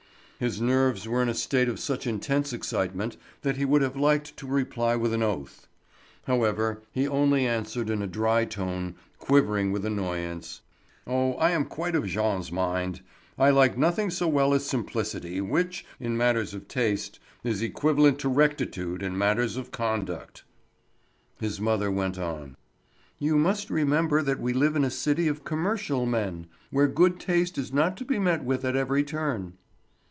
His 0.39 0.59
nerves 0.59 1.07
were 1.07 1.21
in 1.21 1.29
a 1.29 1.35
state 1.35 1.69
of 1.69 1.79
such 1.79 2.07
intense 2.07 2.51
excitement 2.51 3.15
that 3.43 3.57
he 3.57 3.63
would 3.65 3.83
have 3.83 3.95
liked 3.95 4.35
to 4.37 4.47
reply 4.47 4.95
with 4.95 5.13
an 5.13 5.21
oath. 5.21 5.67
However, 6.25 6.81
he 6.91 7.07
only 7.07 7.45
answered 7.45 7.91
in 7.91 8.01
a 8.01 8.07
dry 8.07 8.45
tone 8.45 8.95
quivering 9.19 9.71
with 9.71 9.85
annoyance. 9.85 10.61
"Oh, 11.05 11.33
I 11.35 11.51
am 11.51 11.65
quite 11.65 11.93
of 11.93 12.07
Jean's 12.07 12.51
mind. 12.51 13.01
I 13.37 13.51
like 13.51 13.77
nothing 13.77 14.09
so 14.09 14.27
well 14.27 14.55
as 14.55 14.65
simplicity, 14.65 15.41
which, 15.41 15.85
in 15.99 16.17
matters 16.17 16.55
of 16.55 16.67
taste, 16.67 17.19
is 17.43 17.61
equivalent 17.61 18.17
to 18.21 18.27
rectitude 18.27 19.03
in 19.03 19.15
matters 19.15 19.57
of 19.57 19.69
conduct." 19.69 20.41
His 21.39 21.61
mother 21.61 21.91
went 21.91 22.17
on: 22.17 22.57
"You 23.19 23.37
must 23.37 23.69
remember 23.69 24.23
that 24.23 24.39
we 24.41 24.53
live 24.53 24.75
in 24.75 24.83
a 24.85 24.89
city 24.89 25.27
of 25.27 25.43
commercial 25.43 26.07
men, 26.07 26.47
where 26.71 26.87
good 26.87 27.19
taste 27.19 27.59
is 27.59 27.71
not 27.71 27.95
to 27.97 28.05
be 28.05 28.17
met 28.17 28.43
with 28.43 28.65
at 28.65 28.75
every 28.75 29.03
turn." 29.03 29.53